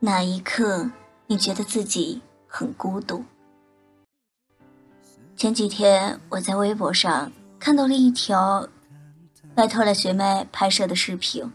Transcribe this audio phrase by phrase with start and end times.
[0.00, 0.88] 哪一刻
[1.26, 3.24] 你觉得自己很孤独？
[5.34, 8.68] 前几天我在微博上看到了一条
[9.56, 11.50] 拜托了学妹拍摄的视频。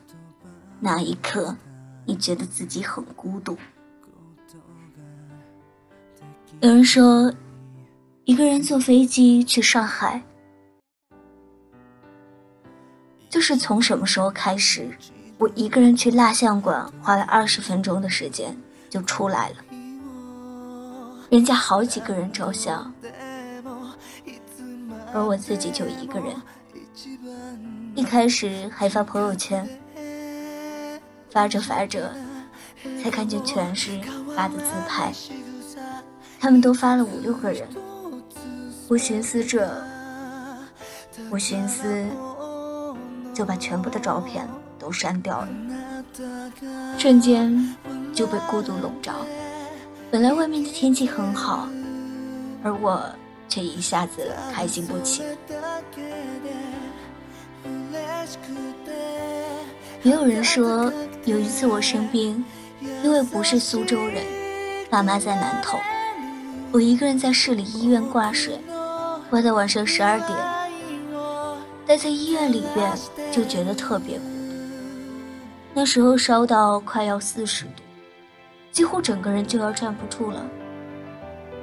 [0.82, 1.55] 哪一刻
[2.04, 3.58] 你觉得自己很孤独？
[6.60, 7.34] 有人说，
[8.25, 10.21] 一个人坐飞机去上海，
[13.30, 14.89] 就是从什么时候开始？
[15.43, 18.57] 我一个人去蜡像馆，花了二十分钟的时间
[18.89, 19.55] 就出来了。
[21.29, 22.93] 人家好几个人照相，
[25.13, 26.33] 而我自己就一个人。
[27.93, 29.67] 一开始还发朋友圈，
[31.29, 32.16] 发着发着，
[33.03, 33.99] 才看见全是
[34.33, 35.11] 发的自拍。
[36.39, 37.67] 他们都发了五六个人，
[38.88, 39.83] 我寻思着，
[41.30, 42.05] 我寻思，
[43.33, 44.47] 就把全部的照片。
[44.84, 45.48] 都删掉了，
[46.98, 47.73] 瞬间
[48.14, 49.14] 就被孤独笼罩。
[50.12, 51.70] 本来外面的天气很好，
[52.62, 53.02] 而我
[53.48, 55.23] 却一下子开心不起。
[60.03, 60.92] 也有人说，
[61.23, 62.44] 有一次我生病，
[63.02, 64.22] 因为不是苏州人，
[64.90, 65.80] 爸妈在南头，
[66.73, 68.59] 我一个人在市里医院挂水，
[69.30, 70.38] 挂到晚上十二点，
[71.88, 72.92] 待在医院里边
[73.31, 74.20] 就觉得特别。
[75.75, 77.81] 那时候烧到快要四十度，
[78.71, 80.45] 几乎整个人就要站不住了。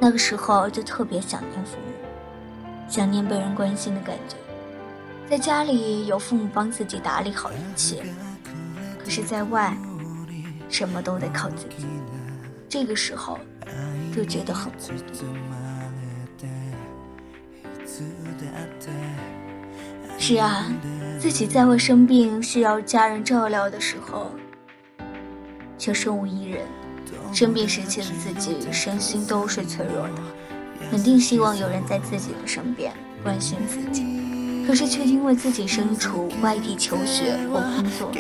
[0.01, 1.93] 那个时候就特别想念父母，
[2.89, 4.37] 想念被人关心的感觉。
[5.29, 8.03] 在家里有父母帮自己打理好一切，
[8.99, 9.77] 可是在外，
[10.69, 11.87] 什么都得靠自己。
[12.69, 13.39] 这个时候
[14.13, 15.25] 就觉得很孤独。
[20.31, 20.65] 是啊。
[21.19, 24.31] 自己在外生病需要家人照料的时候，
[25.77, 26.63] 却身无一人。
[27.33, 30.23] 生病时期的自己身心都是脆弱的，
[30.89, 32.93] 肯定希望有人在自己的身边
[33.25, 38.13] 关心自己，可是却因为自己身处外地求学或工作，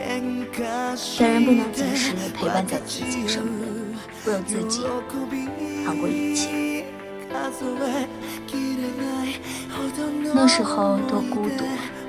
[1.17, 3.69] 家人不能及时陪伴在自己身边，
[4.27, 4.83] 唯有自己
[5.85, 6.85] 扛过一切。
[10.35, 12.00] 那时候多孤独啊。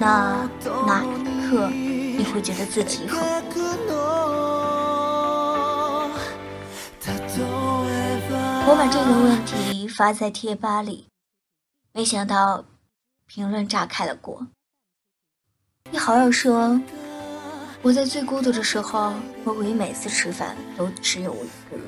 [0.00, 0.48] 那
[0.86, 3.92] 哪一刻你会觉得自己很孤独？
[8.66, 11.08] 我把这个问题发在贴吧里，
[11.92, 12.64] 没想到
[13.26, 14.46] 评论炸开了锅。
[15.90, 16.80] 一好友说，
[17.82, 19.12] 我在最孤独的时候，
[19.44, 21.84] 我唯一每次吃饭都只有我一个人。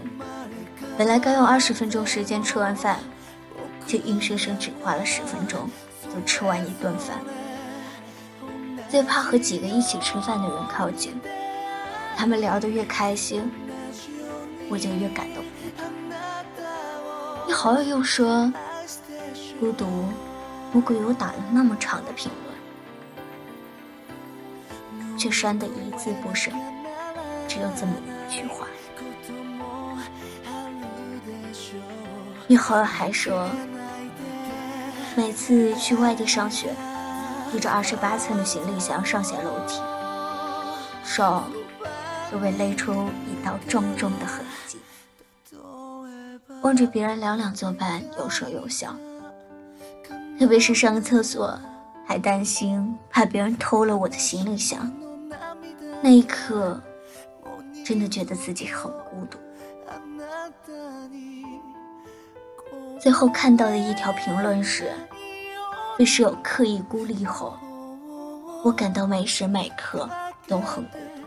[0.98, 2.98] 本来该用二十分钟时间吃完饭，
[3.86, 5.70] 却硬生生只花了十分钟
[6.14, 7.16] 就吃完一顿饭。
[8.92, 11.18] 最怕和几个一起吃饭的人靠近，
[12.14, 13.50] 他们聊得越开心，
[14.68, 15.42] 我就越感动。
[17.46, 17.54] 你。
[17.54, 18.52] 好友又说，
[19.58, 19.86] 孤独，
[20.72, 22.30] 我给我打了那么长的评
[25.00, 26.52] 论，却删得一字不剩，
[27.48, 28.66] 只有这么一句话。
[32.46, 33.48] 一好友还说，
[35.16, 36.74] 每次去外地上学。
[37.52, 39.78] 提着二十八寸的行李箱上下楼梯，
[41.04, 41.42] 手
[42.30, 44.78] 都被勒出一道重重的痕迹。
[46.62, 48.96] 望着别人两两作伴，有说有笑。
[50.38, 51.60] 特别是上个厕所，
[52.06, 54.90] 还担心怕别人偷了我的行李箱。
[56.00, 56.80] 那一刻，
[57.84, 59.38] 真的觉得自己很孤独。
[62.98, 64.90] 最后看到的一条评论是。
[65.98, 67.54] 被室友刻意孤立后，
[68.64, 70.08] 我感到每时每刻
[70.48, 71.22] 都很孤独。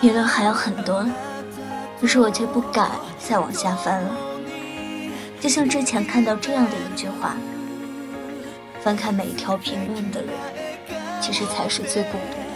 [0.00, 1.04] 评论还有很多，
[2.00, 4.16] 可是我却不敢再往下翻了。
[5.40, 7.34] 就像之前看到这样的一句话：
[8.80, 10.30] 翻看每一条评论的人，
[11.20, 12.46] 其实才是最孤独的。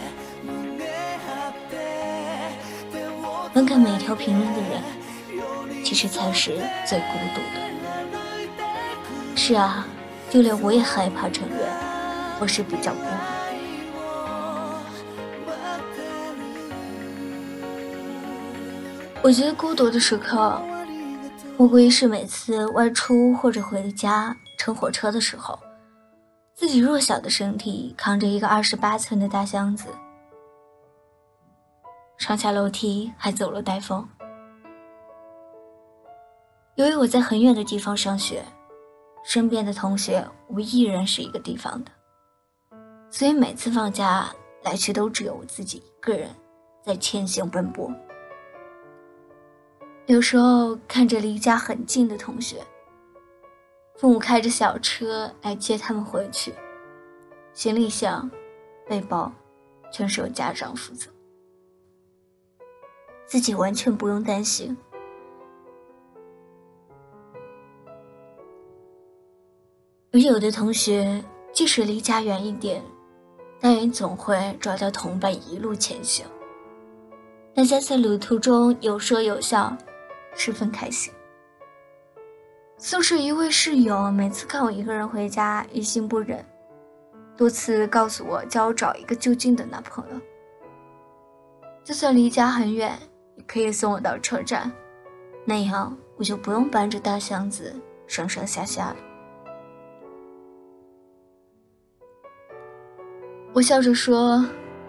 [3.53, 5.00] 翻看每一条评论的人。
[5.91, 6.51] 其实才是
[6.87, 7.59] 最孤独的。
[9.35, 9.85] 是啊，
[10.29, 11.67] 就连我也害怕承认，
[12.39, 13.07] 我是比较孤独。
[19.21, 20.61] 我觉得孤独的时刻，
[21.57, 25.59] 莫过于是每次外出或者回家乘火车的时候，
[26.55, 29.87] 自己弱小的身体扛着一个二十八寸的大箱子，
[32.17, 34.07] 上下楼梯还走了带风。
[36.75, 38.43] 由于我在很远的地方上学，
[39.25, 41.91] 身边的同学无一人是一个地方的，
[43.09, 44.33] 所以每次放假
[44.63, 46.29] 来去都只有我自己一个人
[46.81, 47.91] 在前行奔波。
[50.07, 52.63] 有时候看着离家很近的同学，
[53.97, 56.53] 父母开着小车来接他们回去，
[57.53, 58.31] 行李箱、
[58.87, 59.31] 背包
[59.91, 61.11] 全是由家长负责，
[63.25, 64.75] 自己完全不用担心。
[70.13, 71.23] 而有的同学，
[71.53, 72.83] 即使离家远一点，
[73.61, 76.25] 但也总会找到同伴一路前行。
[77.55, 79.73] 大家在旅途中有说有笑，
[80.35, 81.13] 十分开心。
[82.77, 86.43] 宿舍一位室友每次看我一个人回家，于心不忍，
[87.37, 90.19] 多次告诉我叫我找一个就近的男朋友。
[91.85, 92.99] 就算离家很远，
[93.37, 94.69] 也可以送我到车站，
[95.45, 97.73] 那样我就不用搬着大箱子
[98.07, 98.97] 上上下下了。
[103.53, 104.45] 我笑着说：“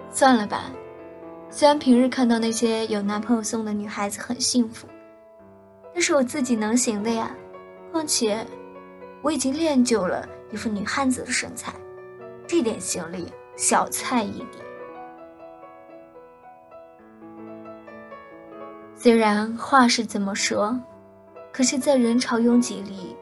[0.09, 0.71] 算了吧，
[1.51, 4.87] 虽然平日看到那些有男朋友送的女孩子很幸福，
[5.93, 7.35] 但是我自己能行的呀。
[7.91, 8.47] 况且，
[9.21, 11.75] 我已经练就了一副女汉子的身材，
[12.47, 13.27] 这点行李
[13.57, 14.63] 小菜一碟。
[18.95, 20.79] 虽然话是这么说，
[21.53, 23.17] 可是，在人潮拥挤里，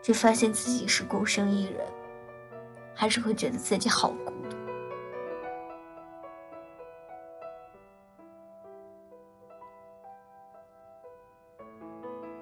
[0.00, 1.76] 却发现自己是孤身一人。”
[2.94, 4.56] 还是会觉得自己好孤独。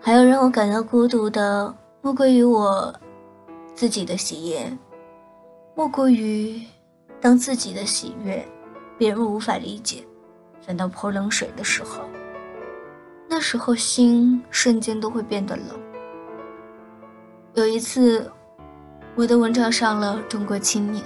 [0.00, 2.94] 还有让我感到孤独的，莫过于我
[3.74, 4.76] 自己的喜悦，
[5.74, 6.60] 莫过于
[7.20, 8.44] 当自己的喜悦
[8.98, 10.04] 别人无法理解，
[10.60, 12.02] 反倒泼冷水的时候，
[13.28, 15.66] 那时候心瞬间都会变得冷。
[17.54, 18.30] 有一次。
[19.16, 21.04] 我的文章上了《中国青年》，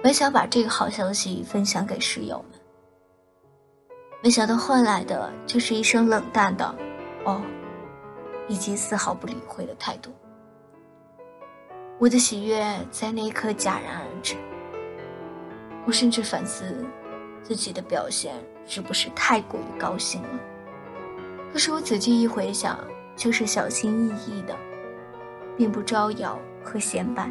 [0.00, 2.60] 本想把这个好消息分享给室友们，
[4.22, 6.74] 没想到换来的却是一声冷淡的
[7.26, 7.42] “哦”，
[8.46, 10.12] 以及丝毫不理会的态度。
[11.98, 14.36] 我的喜悦在那一刻戛然而止。
[15.84, 16.84] 我甚至反思
[17.42, 18.32] 自己的表现
[18.64, 20.40] 是不是太过于高兴了。
[21.52, 22.78] 可是我仔细一回想，
[23.16, 24.56] 却是小心翼翼的，
[25.56, 26.38] 并不招摇。
[26.68, 27.30] 和显摆。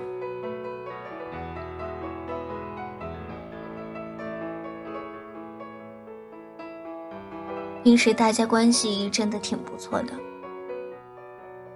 [7.83, 10.13] 平时大家关系真的挺不错的，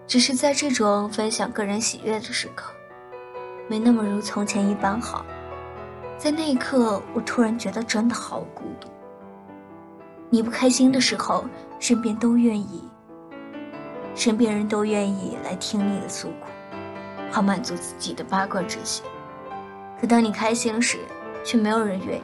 [0.05, 2.73] 只是在这种分享个人喜悦的时刻，
[3.69, 5.25] 没那么如从前一般好。
[6.17, 8.89] 在那一刻，我突然觉得真的好孤独。
[10.29, 11.45] 你不开心的时候，
[11.79, 12.83] 身边都愿意，
[14.13, 16.47] 身边人都愿意来听你的诉苦。
[17.31, 19.05] 好满足自己的八卦之心，
[19.99, 20.99] 可当你开心时，
[21.45, 22.23] 却没有人愿意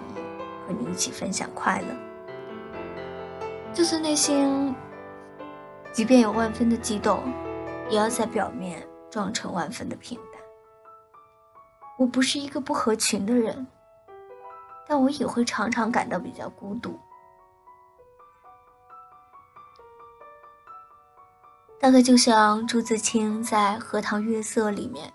[0.68, 1.88] 和你一起分享快乐。
[3.74, 4.75] 就算内心
[5.94, 7.21] 即便有万分的激动，
[7.89, 10.42] 也要在表面装成万分的平淡。
[11.98, 13.65] 我不是一个不合群的人，
[14.88, 17.00] 但我也会常常感到比较孤独。
[21.79, 25.13] 大概就像朱自清在《荷塘月色》里面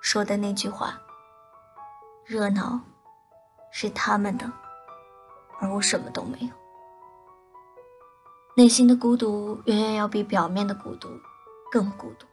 [0.00, 0.96] 说的那句话
[2.24, 2.80] ：“热闹
[3.72, 4.50] 是他们的，
[5.60, 6.48] 而我什么都没有。”
[8.56, 11.08] 内心的孤独远远要比表面的孤独
[11.70, 12.26] 更孤独。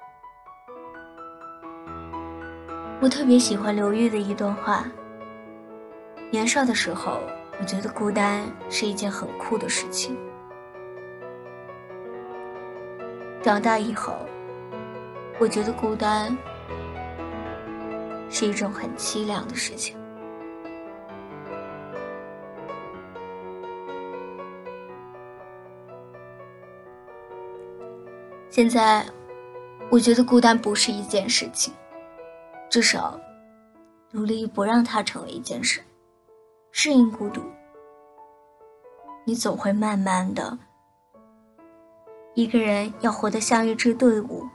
[3.02, 4.86] 我特别喜欢刘玉的一段话
[6.30, 7.20] ：“年少的时候，
[7.60, 10.16] 我觉得孤单是一件很酷的事情。”
[13.44, 14.14] 长大以后，
[15.40, 16.38] 我觉得孤单
[18.30, 19.98] 是一种很凄凉的事情。
[28.52, 29.04] 现在，
[29.90, 31.74] 我觉得孤单不是一件事情，
[32.70, 33.20] 至少
[34.12, 35.82] 努力不让它成为一件事，
[36.72, 37.42] 适应孤独，
[39.26, 40.60] 你总会慢慢的。
[42.34, 44.48] 一个人要活得像一支队伍，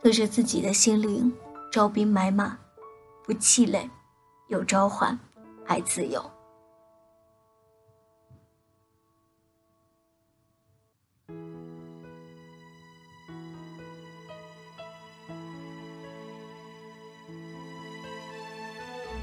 [0.00, 1.32] 对着自己的心灵
[1.72, 2.56] 招兵买马，
[3.24, 3.90] 不气馁，
[4.46, 5.18] 有召唤，
[5.66, 6.24] 爱自由。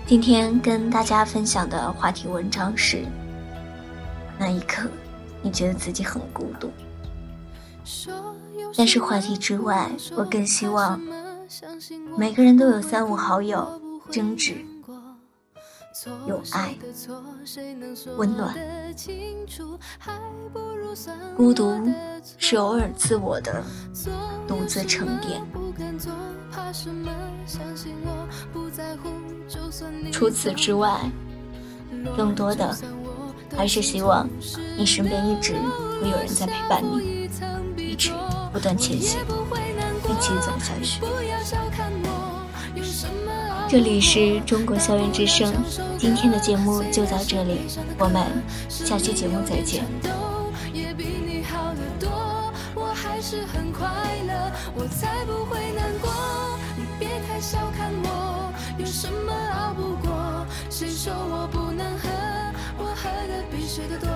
[0.05, 3.05] 今天跟大家分享的话题文章是：
[4.37, 4.89] 那一刻，
[5.41, 6.69] 你觉得自己很孤独。
[8.77, 10.99] 但是话题之外，我更希望
[12.17, 13.67] 每个人都有三五好友，
[14.11, 14.65] 争执
[16.25, 16.75] 有爱，
[18.17, 18.55] 温暖。
[21.35, 21.73] 孤独
[22.37, 23.63] 是偶尔自我的
[24.47, 25.41] 独自沉淀。
[30.11, 30.99] 除此之外，
[32.15, 32.75] 更多的
[33.55, 34.27] 还是希望
[34.77, 35.53] 你身边一直
[36.01, 37.20] 会有人在陪伴你，
[38.01, 38.11] 一直
[38.51, 39.19] 不断前行，
[40.09, 40.99] 一起走下去。
[43.69, 45.53] 这里是中国校园之声，
[45.99, 47.59] 今天的节目就到这里，
[47.99, 48.25] 我们
[48.67, 49.85] 下期节目再见。
[60.71, 62.09] 谁说我不能喝？
[62.79, 64.09] 我喝的比谁的多，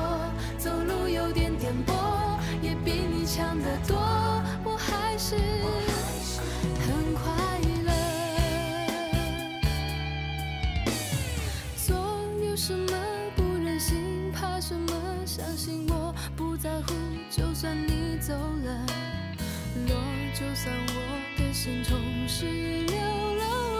[0.57, 1.93] 走路有点颠簸，
[2.85, 3.97] 比你强得多，
[4.63, 7.33] 我还是很快
[7.83, 7.91] 乐。
[11.75, 11.97] 做
[12.47, 12.95] 有什么
[13.35, 14.93] 不忍心，怕什么？
[15.25, 16.93] 相信我不在乎，
[17.31, 18.85] 就算你走了，
[19.87, 19.95] 落
[20.35, 20.93] 就算我
[21.39, 23.74] 的心从十六楼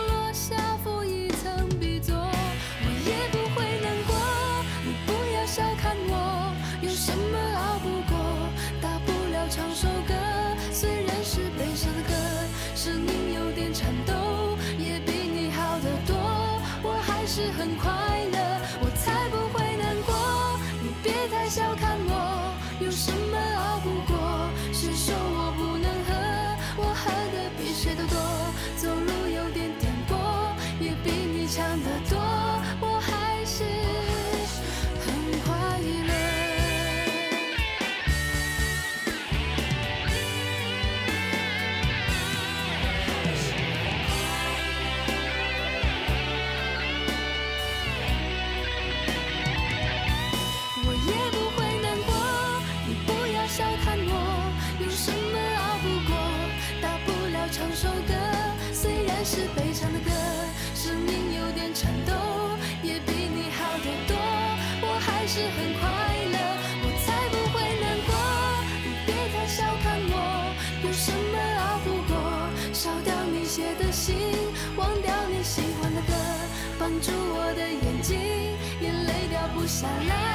[79.65, 80.34] 不想来。